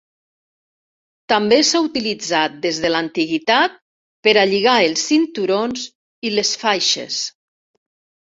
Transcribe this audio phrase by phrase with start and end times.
[1.33, 3.77] També s'ha utilitzat des de l'antiguitat
[4.29, 5.85] per a lligar els cinturons
[6.29, 7.21] i les faixes.